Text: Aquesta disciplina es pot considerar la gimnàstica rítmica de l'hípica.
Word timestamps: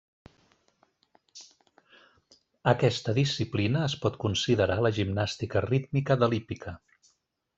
Aquesta 2.71 3.15
disciplina 3.19 3.85
es 3.89 3.97
pot 4.07 4.17
considerar 4.25 4.79
la 4.87 4.93
gimnàstica 5.01 5.65
rítmica 5.67 6.17
de 6.25 6.31
l'hípica. 6.33 6.75